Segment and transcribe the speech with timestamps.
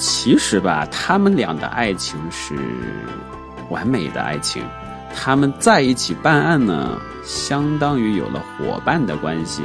[0.00, 2.54] 其实吧，他们俩的爱情是
[3.68, 4.62] 完美的爱情，
[5.14, 9.62] 他们在一起办案呢，相当于有了伙伴的关系。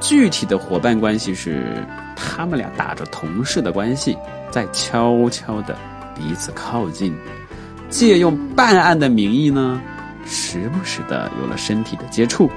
[0.00, 1.86] 具体的伙伴关系是，
[2.16, 4.18] 他们俩打着同事的关系，
[4.50, 5.76] 在悄悄的
[6.12, 7.16] 彼此靠近，
[7.88, 9.80] 借用办案的名义呢，
[10.26, 12.50] 时不时的有了身体的接触，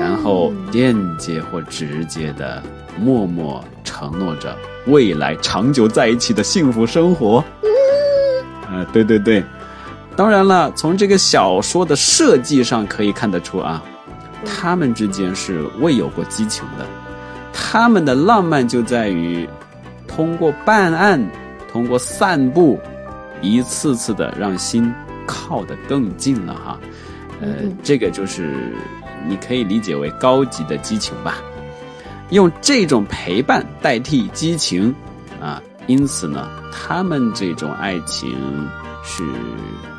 [0.00, 2.62] 然后间接或直接的
[2.98, 3.62] 默默
[4.10, 4.56] 承诺着。
[4.86, 7.44] 未来长久在一起的幸福生活，
[8.66, 9.44] 啊，对对对，
[10.16, 13.80] 当然了，从这个小说的设计上可以看得出啊，
[14.44, 16.84] 他们之间是未有过激情的，
[17.52, 19.48] 他们的浪漫就在于
[20.08, 21.24] 通过办案，
[21.70, 22.80] 通过散步，
[23.40, 24.92] 一次次的让心
[25.24, 26.80] 靠得更近了哈，
[27.40, 27.48] 呃，
[27.84, 28.74] 这个就是
[29.28, 31.36] 你可以理解为高级的激情吧。
[32.32, 34.92] 用这种陪伴代替激情，
[35.38, 38.34] 啊，因此呢，他们这种爱情
[39.04, 39.22] 是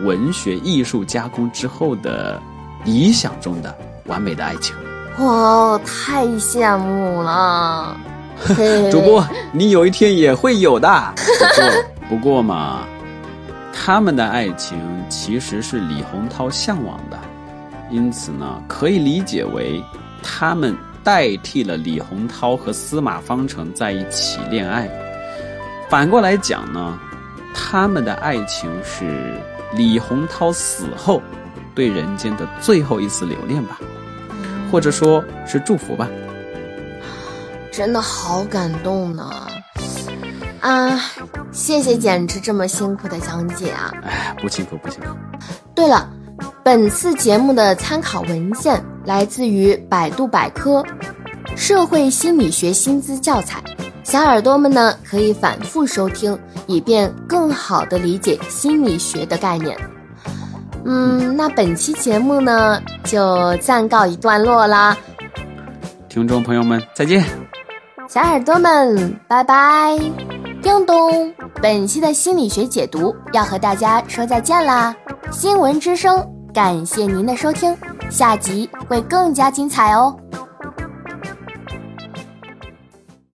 [0.03, 2.41] 文学艺术加工之后的
[2.83, 3.73] 理想中的
[4.07, 4.75] 完美的爱情。
[5.19, 7.95] 哇，太羡慕了！
[8.91, 11.13] 主播，你有一天也会有的。
[11.15, 12.79] 不过，不过嘛，
[13.71, 14.75] 他们的爱情
[15.07, 17.19] 其实是李洪涛向往的，
[17.91, 19.79] 因此呢，可以理解为
[20.23, 20.75] 他们。
[21.03, 24.89] 代替了李洪涛和司马方成在一起恋爱。
[25.89, 26.99] 反过来讲呢，
[27.53, 29.39] 他们的爱情是
[29.75, 31.21] 李洪涛死后
[31.75, 33.79] 对人间的最后一丝留恋吧，
[34.71, 36.09] 或者说是祝福吧。
[37.71, 39.29] 真的好感动呢！
[40.61, 40.99] 啊，
[41.51, 43.91] 谢谢简直这么辛苦的讲解啊！
[44.03, 45.09] 哎，不辛苦不辛苦。
[45.75, 46.09] 对了。
[46.63, 50.81] 本次节目的参考文献来自于百度百科
[51.55, 53.59] 《社会心理学薪资教材》，
[54.03, 56.37] 小耳朵们呢可以反复收听，
[56.67, 59.77] 以便更好的理解心理学的概念。
[60.85, 64.97] 嗯，那本期节目呢就暂告一段落啦，
[66.09, 67.23] 听众朋友们再见，
[68.07, 69.97] 小耳朵们拜拜。
[70.61, 74.95] 叮咚，本期的心理学解读要和大家说再见啦，
[75.29, 76.25] 新闻之声。
[76.53, 77.75] 感谢您的收听，
[78.11, 80.15] 下集会更加精彩哦。